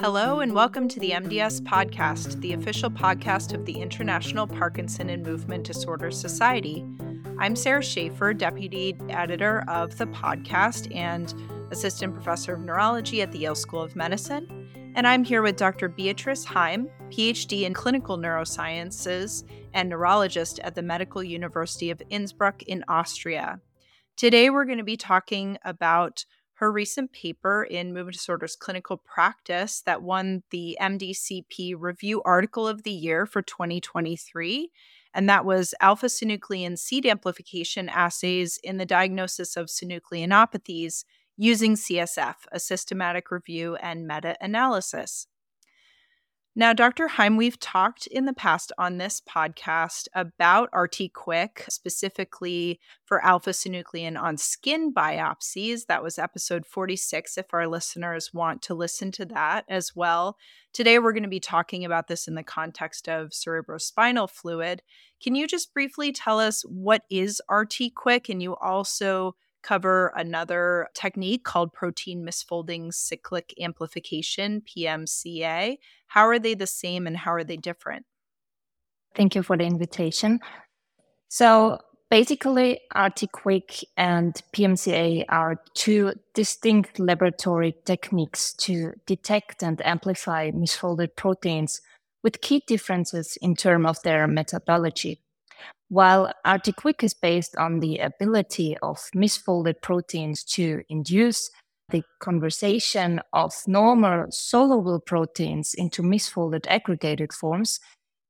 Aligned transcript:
Hello, 0.00 0.40
and 0.40 0.52
welcome 0.52 0.88
to 0.88 0.98
the 0.98 1.10
MDS 1.10 1.60
Podcast, 1.60 2.40
the 2.40 2.54
official 2.54 2.90
podcast 2.90 3.54
of 3.54 3.66
the 3.66 3.74
International 3.74 4.48
Parkinson 4.48 5.10
and 5.10 5.24
Movement 5.24 5.62
Disorder 5.64 6.10
Society. 6.10 6.84
I'm 7.38 7.54
Sara 7.54 7.80
Schaefer, 7.80 8.34
Deputy 8.34 8.96
Editor 9.10 9.64
of 9.68 9.96
the 9.96 10.06
podcast 10.06 10.92
and 10.92 11.32
Assistant 11.70 12.14
Professor 12.14 12.54
of 12.54 12.60
Neurology 12.62 13.22
at 13.22 13.30
the 13.30 13.38
Yale 13.38 13.54
School 13.54 13.82
of 13.82 13.94
Medicine. 13.94 14.92
And 14.96 15.06
I'm 15.06 15.22
here 15.22 15.42
with 15.42 15.56
Dr. 15.56 15.88
Beatrice 15.88 16.44
Heim, 16.44 16.88
PhD 17.10 17.62
in 17.62 17.74
Clinical 17.74 18.18
Neurosciences 18.18 19.44
and 19.72 19.88
neurologist 19.88 20.58
at 20.60 20.74
the 20.74 20.82
Medical 20.82 21.22
University 21.22 21.90
of 21.90 22.02
Innsbruck 22.10 22.64
in 22.64 22.84
Austria. 22.88 23.60
Today, 24.18 24.50
we're 24.50 24.64
going 24.64 24.78
to 24.78 24.84
be 24.84 24.96
talking 24.96 25.58
about 25.64 26.24
her 26.54 26.72
recent 26.72 27.12
paper 27.12 27.62
in 27.62 27.94
movement 27.94 28.14
disorders 28.16 28.56
clinical 28.56 28.96
practice 28.96 29.80
that 29.82 30.02
won 30.02 30.42
the 30.50 30.76
MDCP 30.80 31.76
Review 31.78 32.20
Article 32.24 32.66
of 32.66 32.82
the 32.82 32.90
Year 32.90 33.26
for 33.26 33.42
2023. 33.42 34.72
And 35.14 35.28
that 35.28 35.44
was 35.44 35.72
alpha 35.80 36.06
synuclein 36.06 36.76
seed 36.76 37.06
amplification 37.06 37.88
assays 37.88 38.58
in 38.64 38.78
the 38.78 38.84
diagnosis 38.84 39.56
of 39.56 39.66
synucleinopathies 39.66 41.04
using 41.36 41.76
CSF, 41.76 42.34
a 42.50 42.58
systematic 42.58 43.30
review 43.30 43.76
and 43.76 44.04
meta 44.04 44.34
analysis. 44.40 45.28
Now, 46.58 46.72
Dr. 46.72 47.06
Heim, 47.06 47.36
we've 47.36 47.60
talked 47.60 48.08
in 48.08 48.24
the 48.24 48.32
past 48.32 48.72
on 48.78 48.98
this 48.98 49.20
podcast 49.20 50.08
about 50.12 50.70
RT-QuIC, 50.74 51.70
specifically 51.70 52.80
for 53.04 53.24
alpha 53.24 53.50
synuclein 53.50 54.20
on 54.20 54.36
skin 54.36 54.92
biopsies. 54.92 55.86
That 55.86 56.02
was 56.02 56.18
episode 56.18 56.66
46, 56.66 57.38
if 57.38 57.54
our 57.54 57.68
listeners 57.68 58.34
want 58.34 58.60
to 58.62 58.74
listen 58.74 59.12
to 59.12 59.24
that 59.26 59.66
as 59.68 59.94
well. 59.94 60.36
Today, 60.72 60.98
we're 60.98 61.12
going 61.12 61.22
to 61.22 61.28
be 61.28 61.38
talking 61.38 61.84
about 61.84 62.08
this 62.08 62.26
in 62.26 62.34
the 62.34 62.42
context 62.42 63.08
of 63.08 63.28
cerebrospinal 63.28 64.28
fluid. 64.28 64.82
Can 65.22 65.36
you 65.36 65.46
just 65.46 65.72
briefly 65.72 66.10
tell 66.10 66.40
us 66.40 66.62
what 66.62 67.02
is 67.08 67.40
RT-QuIC? 67.48 68.30
And 68.30 68.42
you 68.42 68.56
also 68.56 69.36
cover 69.62 70.12
another 70.16 70.88
technique 70.94 71.44
called 71.44 71.72
protein 71.72 72.24
misfolding 72.24 72.92
cyclic 72.92 73.54
amplification, 73.60 74.62
PMCA. 74.62 75.76
How 76.08 76.26
are 76.26 76.38
they 76.38 76.54
the 76.54 76.66
same 76.66 77.06
and 77.06 77.16
how 77.16 77.32
are 77.32 77.44
they 77.44 77.56
different? 77.56 78.06
Thank 79.14 79.34
you 79.34 79.42
for 79.42 79.56
the 79.56 79.64
invitation. 79.64 80.40
So, 81.28 81.78
basically, 82.10 82.80
RT-QuIC 82.94 83.84
and 83.96 84.34
PMCA 84.54 85.24
are 85.28 85.56
two 85.74 86.12
distinct 86.34 86.98
laboratory 86.98 87.74
techniques 87.84 88.54
to 88.54 88.92
detect 89.06 89.62
and 89.62 89.84
amplify 89.84 90.50
misfolded 90.50 91.16
proteins 91.16 91.80
with 92.22 92.40
key 92.40 92.62
differences 92.66 93.36
in 93.40 93.54
terms 93.54 93.86
of 93.86 94.02
their 94.02 94.26
methodology. 94.26 95.20
While 95.88 96.26
RT-QuIC 96.46 97.02
is 97.02 97.14
based 97.14 97.56
on 97.56 97.80
the 97.80 97.98
ability 97.98 98.76
of 98.82 98.98
misfolded 99.14 99.80
proteins 99.80 100.44
to 100.44 100.82
induce 100.90 101.50
the 101.88 102.02
conversion 102.20 103.20
of 103.32 103.54
normal 103.66 104.26
soluble 104.30 105.00
proteins 105.00 105.72
into 105.72 106.02
misfolded 106.02 106.66
aggregated 106.68 107.32
forms, 107.32 107.80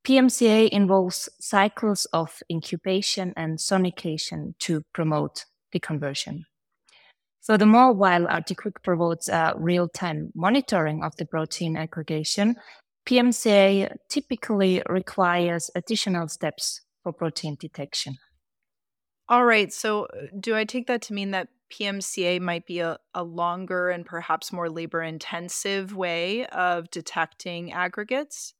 PMCA 0.06 0.68
involves 0.68 1.28
cycles 1.40 2.04
of 2.12 2.40
incubation 2.48 3.34
and 3.36 3.58
sonication 3.58 4.56
to 4.60 4.82
promote 4.94 5.44
the 5.72 5.80
conversion. 5.80 6.46
Furthermore, 7.42 7.92
while 7.92 8.22
RT-QuIC 8.24 8.84
promotes 8.84 9.28
a 9.28 9.54
real-time 9.56 10.30
monitoring 10.36 11.02
of 11.02 11.16
the 11.16 11.26
protein 11.26 11.76
aggregation, 11.76 12.54
PMCA 13.04 13.96
typically 14.08 14.80
requires 14.88 15.70
additional 15.74 16.28
steps 16.28 16.82
for 17.08 17.12
protein 17.12 17.56
detection. 17.58 18.18
All 19.28 19.44
right. 19.44 19.72
So, 19.72 20.04
uh, 20.04 20.26
do 20.38 20.54
I 20.54 20.64
take 20.64 20.86
that 20.86 21.02
to 21.02 21.14
mean 21.14 21.30
that 21.30 21.48
PMCA 21.72 22.40
might 22.40 22.66
be 22.66 22.80
a, 22.80 22.98
a 23.14 23.22
longer 23.22 23.90
and 23.90 24.04
perhaps 24.04 24.52
more 24.52 24.70
labor 24.70 25.02
intensive 25.02 25.94
way 25.94 26.46
of 26.46 26.90
detecting 26.90 27.72
aggregates? 27.72 28.54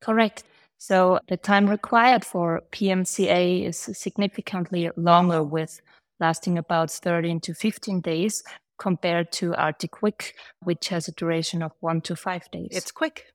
Correct. 0.00 0.44
So, 0.78 1.20
the 1.28 1.36
time 1.36 1.68
required 1.68 2.24
for 2.24 2.62
PMCA 2.72 3.66
is 3.66 3.76
significantly 3.78 4.90
longer, 4.96 5.42
with 5.42 5.80
lasting 6.18 6.58
about 6.58 6.90
13 6.90 7.40
to 7.40 7.54
15 7.54 8.00
days 8.00 8.42
compared 8.78 9.30
to 9.32 9.50
RT-QuIC, 9.52 10.32
which 10.64 10.88
has 10.88 11.06
a 11.06 11.12
duration 11.12 11.62
of 11.62 11.72
one 11.80 12.00
to 12.00 12.16
five 12.16 12.50
days. 12.50 12.70
It's 12.72 12.90
quick. 12.90 13.26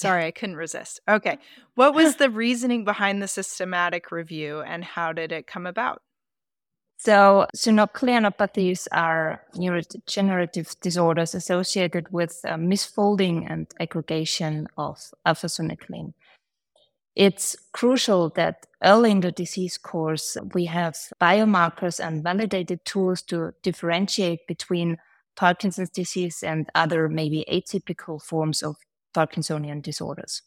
Sorry, 0.00 0.24
I 0.24 0.30
couldn't 0.30 0.56
resist. 0.56 1.00
Okay. 1.08 1.38
What 1.74 1.94
was 1.94 2.16
the 2.22 2.30
reasoning 2.30 2.84
behind 2.84 3.22
the 3.22 3.28
systematic 3.28 4.10
review 4.10 4.60
and 4.60 4.82
how 4.84 5.12
did 5.12 5.32
it 5.32 5.46
come 5.46 5.66
about? 5.66 6.02
So, 6.96 7.46
synucleinopathies 7.56 8.86
are 8.92 9.40
neurodegenerative 9.56 10.78
disorders 10.80 11.34
associated 11.34 12.12
with 12.12 12.38
uh, 12.44 12.56
misfolding 12.56 13.50
and 13.50 13.66
aggregation 13.80 14.68
of 14.76 14.98
alpha 15.24 15.46
synuclein. 15.46 16.12
It's 17.16 17.56
crucial 17.72 18.28
that 18.36 18.66
early 18.84 19.12
in 19.12 19.20
the 19.20 19.32
disease 19.32 19.78
course, 19.78 20.36
we 20.54 20.66
have 20.66 20.94
biomarkers 21.20 22.06
and 22.06 22.22
validated 22.22 22.84
tools 22.84 23.22
to 23.22 23.52
differentiate 23.62 24.46
between 24.46 24.98
Parkinson's 25.36 25.90
disease 25.90 26.42
and 26.42 26.68
other 26.74 27.08
maybe 27.08 27.46
atypical 27.50 28.22
forms 28.22 28.62
of 28.62 28.76
Parkinsonian 29.14 29.82
disorders. 29.82 30.42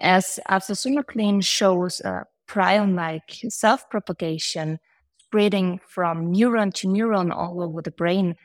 As 0.00 0.40
alpha-synuclein 0.48 1.44
shows 1.44 2.00
a 2.00 2.24
prion-like 2.48 3.38
self-propagation 3.48 4.78
spreading 5.18 5.80
from 5.86 6.32
neuron 6.32 6.74
to 6.74 6.88
neuron 6.88 7.34
all 7.34 7.62
over 7.62 7.80
the 7.80 7.90
brain, 7.90 8.36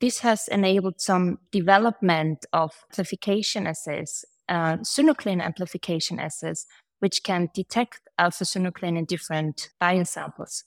this 0.00 0.18
has 0.18 0.48
enabled 0.48 1.00
some 1.00 1.38
development 1.52 2.44
of 2.52 2.72
amplification 2.90 3.66
assays, 3.66 4.24
uh, 4.48 4.76
synuclein 4.78 5.40
amplification 5.40 6.18
assays, 6.18 6.66
which 6.98 7.22
can 7.22 7.48
detect 7.54 8.00
alpha-synuclein 8.18 8.98
in 8.98 9.04
different 9.04 9.70
biosamples. 9.80 10.08
Samples. 10.08 10.64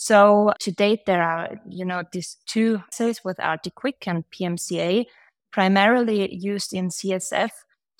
So 0.00 0.52
to 0.60 0.70
date, 0.70 1.06
there 1.06 1.22
are, 1.22 1.60
you 1.68 1.84
know, 1.84 2.04
these 2.12 2.36
two 2.46 2.80
assays 2.92 3.24
with 3.24 3.38
RT-QuIC 3.40 4.06
and 4.06 4.24
PMCA 4.30 5.06
primarily 5.52 6.34
used 6.34 6.72
in 6.72 6.88
CSF 6.88 7.50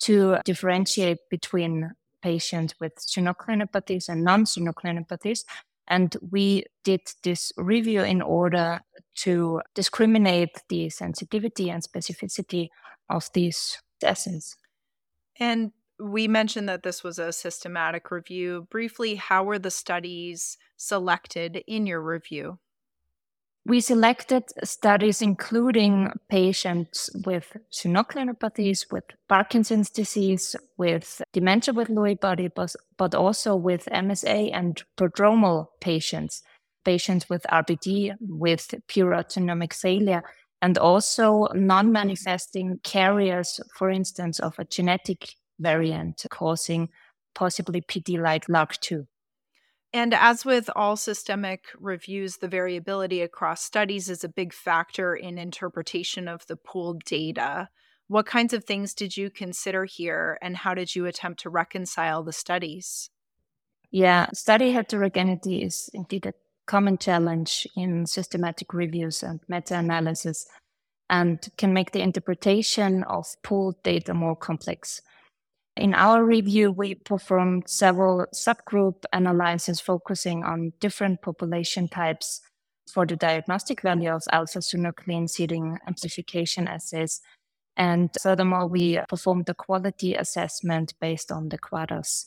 to 0.01 0.37
differentiate 0.45 1.19
between 1.29 1.91
patients 2.21 2.73
with 2.79 2.95
synucleinopathies 2.95 4.09
and 4.09 4.23
non-synucleinopathies. 4.23 5.43
And 5.87 6.15
we 6.31 6.65
did 6.83 7.01
this 7.23 7.51
review 7.57 8.03
in 8.03 8.21
order 8.21 8.81
to 9.15 9.61
discriminate 9.73 10.61
the 10.69 10.89
sensitivity 10.89 11.69
and 11.69 11.83
specificity 11.83 12.69
of 13.09 13.29
these 13.33 13.77
assays. 14.03 14.55
And 15.39 15.71
we 15.99 16.27
mentioned 16.27 16.69
that 16.69 16.83
this 16.83 17.03
was 17.03 17.19
a 17.19 17.33
systematic 17.33 18.11
review. 18.11 18.67
Briefly, 18.69 19.15
how 19.15 19.43
were 19.43 19.59
the 19.59 19.71
studies 19.71 20.57
selected 20.77 21.63
in 21.67 21.87
your 21.87 22.01
review? 22.01 22.59
We 23.65 23.81
selected 23.81 24.45
studies 24.63 25.21
including 25.21 26.11
patients 26.29 27.09
with 27.25 27.55
synucleinopathies, 27.71 28.91
with 28.91 29.03
Parkinson's 29.27 29.89
disease, 29.89 30.55
with 30.77 31.21
dementia 31.33 31.73
with 31.73 31.89
Lewy 31.89 32.19
body, 32.19 32.49
but 32.97 33.15
also 33.15 33.55
with 33.55 33.85
MSA 33.91 34.51
and 34.53 34.81
prodromal 34.97 35.67
patients, 35.81 36.41
patients 36.85 37.29
with 37.29 37.45
RBD, 37.51 38.15
with 38.21 38.73
pure 38.87 39.13
autonomic 39.13 39.73
failure, 39.73 40.23
and 40.61 40.77
also 40.77 41.47
non 41.53 41.91
manifesting 41.91 42.79
carriers, 42.83 43.59
for 43.75 43.89
instance, 43.89 44.39
of 44.39 44.57
a 44.57 44.65
genetic 44.65 45.35
variant 45.59 46.25
causing 46.29 46.89
possibly 47.35 47.81
PD 47.81 48.19
like 48.21 48.47
LRRK2. 48.47 49.05
And 49.91 50.13
as 50.13 50.45
with 50.45 50.69
all 50.75 50.95
systemic 50.95 51.65
reviews, 51.79 52.37
the 52.37 52.47
variability 52.47 53.21
across 53.21 53.63
studies 53.63 54.09
is 54.09 54.23
a 54.23 54.29
big 54.29 54.53
factor 54.53 55.15
in 55.15 55.37
interpretation 55.37 56.27
of 56.27 56.45
the 56.45 56.55
pooled 56.55 57.03
data. 57.05 57.69
What 58.07 58.27
kinds 58.27 58.53
of 58.53 58.65
things 58.65 58.93
did 58.93 59.17
you 59.17 59.29
consider 59.29 59.85
here, 59.85 60.37
and 60.41 60.57
how 60.57 60.73
did 60.73 60.95
you 60.95 61.05
attempt 61.05 61.39
to 61.41 61.49
reconcile 61.49 62.23
the 62.23 62.33
studies? 62.33 63.09
Yeah, 63.91 64.27
study 64.33 64.71
heterogeneity 64.71 65.63
is 65.63 65.89
indeed 65.93 66.27
a 66.27 66.33
common 66.67 66.99
challenge 66.99 67.67
in 67.75 68.05
systematic 68.05 68.73
reviews 68.73 69.23
and 69.23 69.39
meta 69.47 69.77
analysis 69.77 70.45
and 71.09 71.39
can 71.57 71.73
make 71.73 71.91
the 71.91 72.01
interpretation 72.01 73.03
of 73.03 73.25
pooled 73.41 73.81
data 73.81 74.13
more 74.13 74.35
complex. 74.35 75.01
In 75.79 75.93
our 75.93 76.25
review, 76.25 76.73
we 76.73 76.93
performed 76.93 77.69
several 77.69 78.25
subgroup 78.35 79.05
analyses 79.13 79.79
focusing 79.79 80.43
on 80.43 80.73
different 80.81 81.21
population 81.21 81.87
types 81.87 82.41
for 82.91 83.05
the 83.05 83.15
diagnostic 83.15 83.79
value 83.81 84.09
of 84.09 84.23
alpha 84.29 84.59
synuclein 84.59 85.29
seeding 85.29 85.77
amplification 85.87 86.67
assays. 86.67 87.21
And 87.77 88.09
furthermore, 88.21 88.67
we 88.67 88.99
performed 89.07 89.45
the 89.45 89.53
quality 89.53 90.15
assessment 90.15 90.95
based 90.99 91.31
on 91.31 91.47
the 91.47 91.57
QUADAS. 91.57 92.25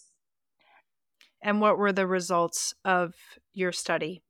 And 1.43 1.61
what 1.61 1.77
were 1.77 1.93
the 1.93 2.07
results 2.07 2.73
of 2.87 3.13
your 3.53 3.73
study? 3.73 4.23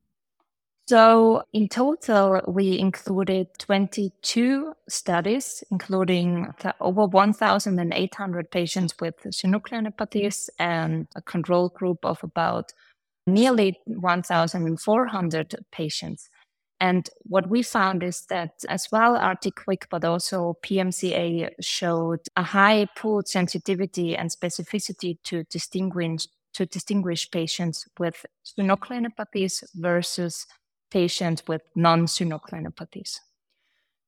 So, 0.89 1.45
in 1.53 1.69
total, 1.69 2.41
we 2.49 2.79
included 2.79 3.47
22 3.59 4.75
studies, 4.89 5.63
including 5.71 6.49
over 6.81 7.07
1,800 7.07 8.51
patients 8.51 8.95
with 9.01 9.15
synucleinopathies 9.23 10.49
and 10.59 11.07
a 11.15 11.23
control 11.23 11.69
group 11.69 12.05
of 12.05 12.23
about 12.25 12.73
nearly 13.29 13.79
1,400 13.87 15.55
patients. 15.71 16.29
And 16.81 17.09
what 17.23 17.49
we 17.49 17.63
found 17.63 18.03
is 18.03 18.27
that 18.27 18.65
as 18.69 18.89
well 18.91 19.15
RT-QuIC, 19.15 19.85
but 19.89 20.05
also 20.05 20.59
PMCA 20.65 21.51
showed 21.61 22.21
a 22.37 22.43
high 22.43 22.89
pooled 22.97 23.29
sensitivity 23.29 24.17
and 24.17 24.31
specificity 24.31 25.19
to 25.23 25.45
distinguish 25.45 26.27
to 26.55 26.67
distinguish 26.67 27.31
patients 27.31 27.87
with 27.99 28.27
synucleinopathies 28.45 29.65
versus 29.75 30.47
patients 30.93 31.43
with 31.49 31.63
non-synucleinopathies. 31.75 33.19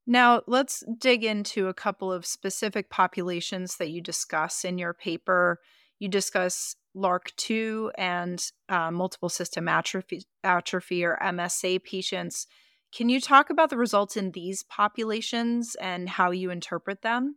Now, 0.07 0.43
let's 0.47 0.85
dig 0.99 1.25
into 1.25 1.69
a 1.69 1.75
couple 1.75 2.13
of 2.13 2.27
specific 2.27 2.91
populations 2.91 3.77
that 3.77 3.91
you 3.91 4.03
discuss 4.03 4.65
in 4.65 4.77
your 4.77 4.93
paper. 4.93 5.61
You 5.99 6.09
discuss 6.09 6.77
LRRK2 6.95 7.91
and 7.97 8.51
uh, 8.69 8.91
multiple 8.91 9.31
system 9.31 9.67
atrophy, 9.67 10.23
atrophy 10.43 11.05
or 11.05 11.19
MSA 11.23 11.83
patients. 11.85 12.47
Can 12.95 13.09
you 13.09 13.21
talk 13.21 13.51
about 13.51 13.71
the 13.71 13.79
results 13.79 14.17
in 14.17 14.33
these 14.33 14.63
populations 14.63 15.75
and 15.81 16.09
how 16.09 16.31
you 16.31 16.51
interpret 16.51 17.03
them? 17.03 17.37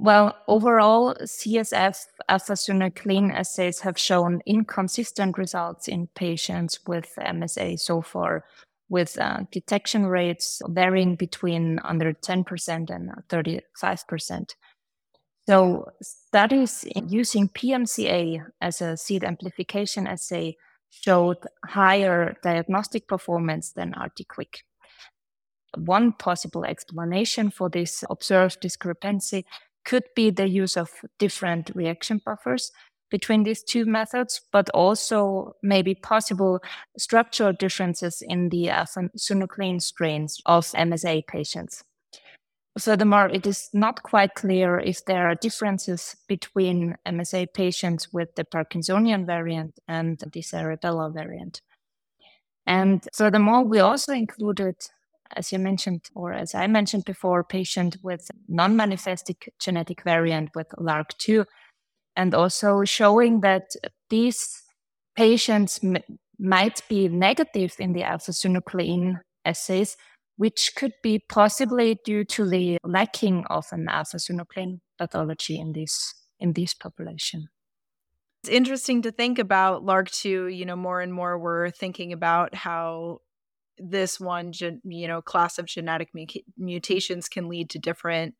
Well, 0.00 0.36
overall, 0.46 1.16
CSF 1.24 2.06
alpha 2.28 2.52
synuclein 2.52 3.34
assays 3.34 3.80
have 3.80 3.98
shown 3.98 4.40
inconsistent 4.46 5.36
results 5.36 5.88
in 5.88 6.06
patients 6.14 6.78
with 6.86 7.12
MSA 7.18 7.80
so 7.80 8.00
far, 8.00 8.44
with 8.88 9.18
uh, 9.18 9.40
detection 9.50 10.06
rates 10.06 10.62
varying 10.68 11.16
between 11.16 11.80
under 11.82 12.12
10% 12.12 12.90
and 12.90 13.10
35%. 13.28 14.54
So, 15.48 15.88
studies 16.00 16.84
using 17.08 17.48
PMCA 17.48 18.44
as 18.60 18.80
a 18.80 18.96
seed 18.96 19.24
amplification 19.24 20.06
assay 20.06 20.58
showed 20.90 21.38
higher 21.64 22.36
diagnostic 22.44 23.08
performance 23.08 23.72
than 23.72 23.94
RT-QuIC. 24.00 24.62
One 25.76 26.12
possible 26.12 26.64
explanation 26.64 27.50
for 27.50 27.68
this 27.68 28.04
observed 28.08 28.60
discrepancy 28.60 29.44
could 29.88 30.04
be 30.14 30.30
the 30.30 30.46
use 30.46 30.76
of 30.76 30.90
different 31.18 31.70
reaction 31.74 32.20
buffers 32.24 32.70
between 33.10 33.42
these 33.42 33.62
two 33.62 33.86
methods, 33.86 34.42
but 34.52 34.68
also 34.70 35.56
maybe 35.62 35.94
possible 35.94 36.60
structural 36.98 37.54
differences 37.54 38.22
in 38.28 38.50
the 38.50 38.70
uh, 38.70 38.80
alpha 38.80 39.08
synuclein 39.16 39.80
strains 39.80 40.42
of 40.44 40.66
MSA 40.72 41.26
patients. 41.26 41.82
Furthermore, 42.78 43.30
it 43.30 43.46
is 43.46 43.70
not 43.72 44.02
quite 44.02 44.34
clear 44.34 44.78
if 44.78 45.06
there 45.06 45.26
are 45.26 45.34
differences 45.34 46.14
between 46.28 46.96
MSA 47.06 47.46
patients 47.54 48.12
with 48.12 48.34
the 48.34 48.44
Parkinsonian 48.44 49.24
variant 49.24 49.78
and 49.88 50.18
the 50.18 50.42
cerebellar 50.42 51.12
variant. 51.12 51.62
And 52.66 53.08
furthermore, 53.14 53.64
we 53.64 53.78
also 53.78 54.12
included 54.12 54.76
as 55.36 55.52
you 55.52 55.58
mentioned, 55.58 56.08
or 56.14 56.32
as 56.32 56.54
I 56.54 56.66
mentioned 56.66 57.04
before, 57.04 57.44
patient 57.44 57.96
with 58.02 58.30
non-manifested 58.48 59.36
genetic 59.60 60.02
variant 60.02 60.50
with 60.54 60.68
LRRK2, 60.78 61.44
and 62.16 62.34
also 62.34 62.84
showing 62.84 63.40
that 63.40 63.70
these 64.10 64.62
patients 65.16 65.80
m- 65.82 65.98
might 66.38 66.80
be 66.88 67.08
negative 67.08 67.74
in 67.78 67.92
the 67.92 68.04
alpha-synuclein 68.04 69.20
assays, 69.44 69.96
which 70.36 70.72
could 70.76 70.92
be 71.02 71.18
possibly 71.28 71.98
due 72.04 72.24
to 72.24 72.48
the 72.48 72.78
lacking 72.84 73.44
of 73.50 73.66
an 73.72 73.88
alpha-synuclein 73.88 74.80
pathology 74.98 75.58
in 75.58 75.72
this 75.72 76.14
in 76.40 76.52
this 76.52 76.72
population. 76.72 77.48
It's 78.42 78.50
interesting 78.50 79.02
to 79.02 79.10
think 79.10 79.38
about 79.40 79.84
LRRK2. 79.84 80.56
You 80.56 80.64
know, 80.64 80.76
more 80.76 81.00
and 81.00 81.12
more 81.12 81.38
we're 81.38 81.70
thinking 81.70 82.12
about 82.12 82.54
how 82.54 83.20
this 83.78 84.18
one 84.18 84.52
you 84.84 85.08
know 85.08 85.22
class 85.22 85.58
of 85.58 85.66
genetic 85.66 86.10
mutations 86.56 87.28
can 87.28 87.48
lead 87.48 87.70
to 87.70 87.78
different 87.78 88.34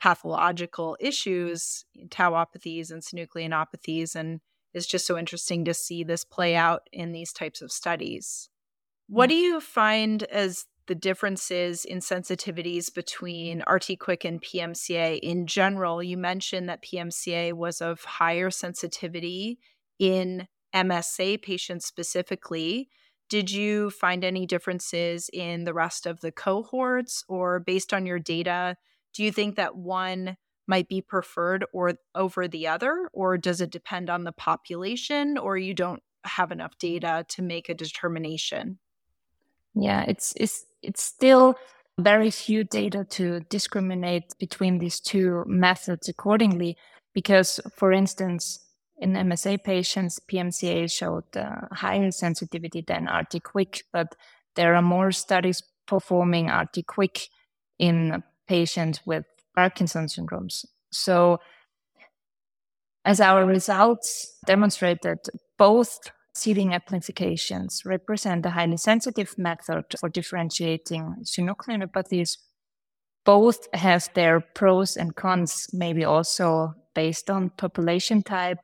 pathological 0.00 0.96
issues 1.00 1.84
tauopathies 2.08 2.90
and 2.90 3.02
synucleinopathies 3.02 4.14
and 4.14 4.40
it's 4.74 4.86
just 4.86 5.06
so 5.06 5.18
interesting 5.18 5.64
to 5.64 5.74
see 5.74 6.04
this 6.04 6.24
play 6.24 6.54
out 6.54 6.82
in 6.92 7.12
these 7.12 7.32
types 7.32 7.60
of 7.60 7.72
studies 7.72 8.48
what 9.08 9.30
mm-hmm. 9.30 9.36
do 9.36 9.42
you 9.42 9.60
find 9.60 10.22
as 10.24 10.66
the 10.88 10.94
differences 10.94 11.84
in 11.84 11.98
sensitivities 11.98 12.92
between 12.92 13.62
RT-QuIC 13.68 14.24
and 14.24 14.42
PMCA 14.42 15.20
in 15.20 15.46
general? 15.46 16.02
You 16.02 16.16
mentioned 16.16 16.68
that 16.68 16.82
PMCA 16.82 17.52
was 17.52 17.80
of 17.80 18.02
higher 18.04 18.50
sensitivity 18.50 19.58
in 19.98 20.48
MSA 20.74 21.42
patients 21.42 21.86
specifically. 21.86 22.88
Did 23.28 23.50
you 23.50 23.90
find 23.90 24.24
any 24.24 24.46
differences 24.46 25.28
in 25.32 25.64
the 25.64 25.74
rest 25.74 26.06
of 26.06 26.20
the 26.20 26.32
cohorts? 26.32 27.24
Or 27.28 27.60
based 27.60 27.92
on 27.92 28.06
your 28.06 28.18
data, 28.18 28.76
do 29.14 29.22
you 29.22 29.32
think 29.32 29.56
that 29.56 29.76
one 29.76 30.36
might 30.66 30.88
be 30.88 31.00
preferred 31.00 31.64
or 31.72 31.94
over 32.14 32.48
the 32.48 32.66
other? 32.66 33.08
Or 33.12 33.36
does 33.36 33.60
it 33.60 33.70
depend 33.70 34.08
on 34.10 34.24
the 34.24 34.32
population? 34.32 35.36
Or 35.36 35.56
you 35.56 35.74
don't 35.74 36.02
have 36.24 36.52
enough 36.52 36.78
data 36.78 37.24
to 37.28 37.42
make 37.42 37.68
a 37.68 37.74
determination? 37.74 38.78
Yeah, 39.74 40.04
it's 40.08 40.34
it's 40.36 40.66
it's 40.82 41.02
still 41.02 41.56
very 41.98 42.30
few 42.30 42.64
data 42.64 43.04
to 43.10 43.40
discriminate 43.50 44.34
between 44.38 44.78
these 44.78 45.00
two 45.00 45.44
methods 45.46 46.08
accordingly. 46.08 46.76
Because 47.14 47.60
for 47.74 47.92
instance 47.92 48.60
in 48.98 49.12
MSA 49.12 49.62
patients, 49.62 50.20
PMCA 50.30 50.90
showed 50.90 51.36
uh, 51.36 51.68
higher 51.72 52.10
sensitivity 52.10 52.84
than 52.86 53.04
RT-QuIC, 53.04 53.82
but 53.92 54.14
there 54.56 54.74
are 54.74 54.82
more 54.82 55.12
studies 55.12 55.62
performing 55.86 56.48
RT-QuIC 56.48 57.28
in 57.78 58.22
patients 58.48 59.00
with 59.06 59.24
Parkinson's 59.54 60.16
syndromes. 60.16 60.64
So, 60.90 61.38
as 63.04 63.20
our 63.20 63.46
results 63.46 64.36
demonstrated, 64.46 65.18
both 65.56 65.98
seeding 66.34 66.74
amplifications 66.74 67.82
represent 67.84 68.44
a 68.46 68.50
highly 68.50 68.76
sensitive 68.76 69.38
method 69.38 69.84
for 69.98 70.08
differentiating 70.08 71.16
synucleinopathies. 71.22 72.38
Both 73.24 73.68
have 73.74 74.08
their 74.14 74.40
pros 74.40 74.96
and 74.96 75.14
cons, 75.14 75.68
maybe 75.72 76.04
also 76.04 76.74
based 76.94 77.30
on 77.30 77.50
population 77.50 78.22
type 78.22 78.58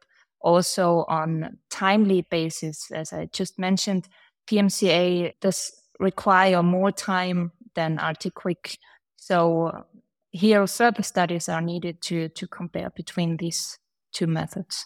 also 0.45 1.05
on 1.09 1.59
timely 1.71 2.23
basis. 2.23 2.91
As 2.93 3.13
I 3.13 3.27
just 3.33 3.59
mentioned, 3.59 4.09
PMCA 4.47 5.33
does 5.41 5.73
require 5.99 6.63
more 6.63 6.93
time 6.93 7.51
than 7.75 7.95
RT-QuIC. 7.95 8.77
So 9.17 9.85
here 10.31 10.67
further 10.67 11.03
studies 11.03 11.49
are 11.49 11.63
needed 11.63 12.03
to, 12.03 12.29
to 12.29 12.47
compare 12.47 12.91
between 12.91 13.39
these 13.39 13.79
two 14.13 14.27
methods. 14.27 14.85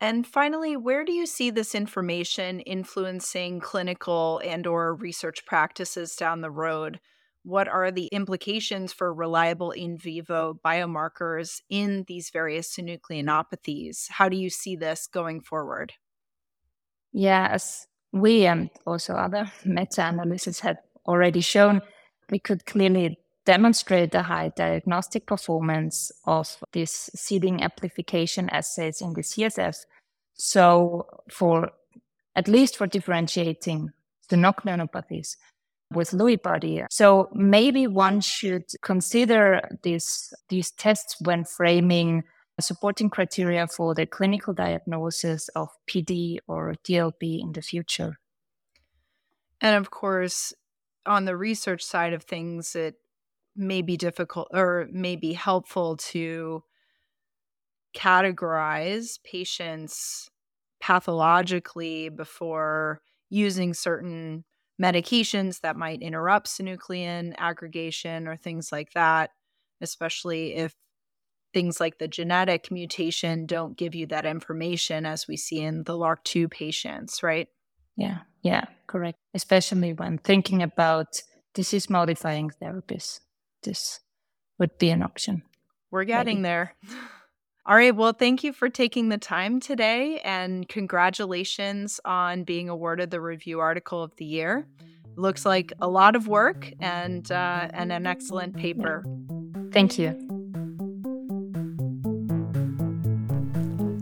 And 0.00 0.26
finally, 0.26 0.76
where 0.76 1.04
do 1.04 1.12
you 1.12 1.26
see 1.26 1.50
this 1.50 1.74
information 1.74 2.60
influencing 2.60 3.60
clinical 3.60 4.40
and 4.44 4.66
or 4.66 4.94
research 4.94 5.44
practices 5.46 6.14
down 6.14 6.40
the 6.40 6.50
road? 6.50 7.00
What 7.48 7.66
are 7.66 7.90
the 7.90 8.08
implications 8.08 8.92
for 8.92 9.12
reliable 9.12 9.70
in 9.70 9.96
vivo 9.96 10.60
biomarkers 10.62 11.62
in 11.70 12.04
these 12.06 12.28
various 12.28 12.76
synucleinopathies? 12.76 14.10
How 14.10 14.28
do 14.28 14.36
you 14.36 14.50
see 14.50 14.76
this 14.76 15.06
going 15.06 15.40
forward? 15.40 15.94
Yes, 17.10 17.86
we 18.12 18.44
and 18.44 18.68
also 18.86 19.14
other 19.14 19.50
meta 19.64 20.06
analyses 20.06 20.60
have 20.60 20.76
already 21.06 21.40
shown 21.40 21.80
we 22.30 22.38
could 22.38 22.66
clearly 22.66 23.18
demonstrate 23.46 24.12
the 24.12 24.24
high 24.24 24.52
diagnostic 24.54 25.24
performance 25.24 26.12
of 26.26 26.58
these 26.72 27.08
seeding 27.14 27.62
amplification 27.62 28.50
assays 28.50 29.00
in 29.00 29.14
the 29.14 29.22
CSF. 29.22 29.86
So, 30.34 31.06
for 31.30 31.70
at 32.36 32.46
least 32.46 32.76
for 32.76 32.86
differentiating 32.86 33.90
the 34.28 34.36
synucleinopathies, 34.36 35.36
with 35.94 36.10
Lewy 36.10 36.40
body. 36.40 36.84
So 36.90 37.28
maybe 37.32 37.86
one 37.86 38.20
should 38.20 38.64
consider 38.82 39.62
these 39.82 40.32
these 40.48 40.70
tests 40.72 41.16
when 41.20 41.44
framing 41.44 42.24
supporting 42.60 43.08
criteria 43.08 43.66
for 43.68 43.94
the 43.94 44.06
clinical 44.06 44.52
diagnosis 44.52 45.48
of 45.50 45.68
PD 45.88 46.38
or 46.48 46.74
DLB 46.84 47.40
in 47.40 47.52
the 47.52 47.62
future. 47.62 48.18
And 49.60 49.76
of 49.76 49.90
course, 49.90 50.52
on 51.06 51.24
the 51.24 51.36
research 51.36 51.82
side 51.82 52.12
of 52.12 52.24
things, 52.24 52.74
it 52.74 52.96
may 53.56 53.82
be 53.82 53.96
difficult 53.96 54.48
or 54.52 54.88
may 54.90 55.16
be 55.16 55.32
helpful 55.32 55.96
to 55.96 56.62
categorize 57.96 59.18
patients 59.24 60.30
pathologically 60.80 62.08
before 62.08 63.00
using 63.30 63.74
certain 63.74 64.44
medications 64.80 65.60
that 65.60 65.76
might 65.76 66.02
interrupt 66.02 66.46
synuclein 66.46 67.34
aggregation 67.38 68.28
or 68.28 68.36
things 68.36 68.70
like 68.70 68.92
that, 68.92 69.30
especially 69.80 70.54
if 70.54 70.74
things 71.52 71.80
like 71.80 71.98
the 71.98 72.08
genetic 72.08 72.70
mutation 72.70 73.46
don't 73.46 73.76
give 73.76 73.94
you 73.94 74.06
that 74.06 74.26
information 74.26 75.06
as 75.06 75.26
we 75.26 75.36
see 75.36 75.60
in 75.60 75.84
the 75.84 75.94
LRRK2 75.94 76.50
patients, 76.50 77.22
right? 77.22 77.48
Yeah, 77.96 78.18
yeah, 78.42 78.64
correct. 78.86 79.18
Especially 79.34 79.92
when 79.92 80.18
thinking 80.18 80.62
about 80.62 81.22
disease 81.54 81.90
modifying 81.90 82.50
therapies, 82.62 83.20
this 83.62 84.00
would 84.58 84.78
be 84.78 84.90
an 84.90 85.02
option. 85.02 85.42
We're 85.90 86.04
getting 86.04 86.42
Maybe. 86.42 86.42
there. 86.42 86.74
All 87.68 87.76
right. 87.76 87.94
Well, 87.94 88.14
thank 88.14 88.42
you 88.42 88.54
for 88.54 88.70
taking 88.70 89.10
the 89.10 89.18
time 89.18 89.60
today 89.60 90.20
and 90.24 90.66
congratulations 90.66 92.00
on 92.02 92.44
being 92.44 92.70
awarded 92.70 93.10
the 93.10 93.20
review 93.20 93.60
article 93.60 94.02
of 94.02 94.16
the 94.16 94.24
year. 94.24 94.66
Looks 95.16 95.44
like 95.44 95.74
a 95.78 95.86
lot 95.86 96.16
of 96.16 96.28
work 96.28 96.72
and 96.80 97.30
uh, 97.30 97.68
and 97.74 97.92
an 97.92 98.06
excellent 98.06 98.56
paper. 98.56 99.04
Thank 99.70 99.98
you. 99.98 100.37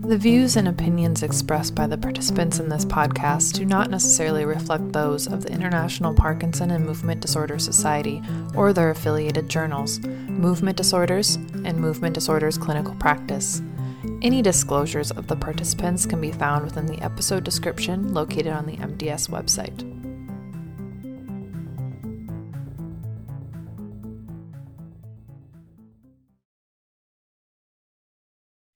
The 0.07 0.17
views 0.17 0.55
and 0.55 0.69
opinions 0.69 1.21
expressed 1.21 1.75
by 1.75 1.85
the 1.85 1.97
participants 1.97 2.59
in 2.59 2.69
this 2.69 2.85
podcast 2.85 3.55
do 3.55 3.65
not 3.65 3.89
necessarily 3.89 4.45
reflect 4.45 4.93
those 4.93 5.27
of 5.27 5.43
the 5.43 5.51
International 5.51 6.13
Parkinson 6.13 6.71
and 6.71 6.85
Movement 6.85 7.19
Disorder 7.19 7.59
Society 7.59 8.23
or 8.55 8.71
their 8.71 8.89
affiliated 8.89 9.49
journals, 9.49 9.99
Movement 9.99 10.77
Disorders 10.77 11.35
and 11.35 11.77
Movement 11.77 12.13
Disorders 12.13 12.57
Clinical 12.57 12.95
Practice. 12.95 13.61
Any 14.21 14.41
disclosures 14.41 15.11
of 15.11 15.27
the 15.27 15.35
participants 15.35 16.05
can 16.05 16.21
be 16.21 16.31
found 16.31 16.63
within 16.63 16.85
the 16.85 17.01
episode 17.01 17.43
description 17.43 18.13
located 18.13 18.47
on 18.47 18.65
the 18.65 18.77
MDS 18.77 19.29
website. 19.29 19.96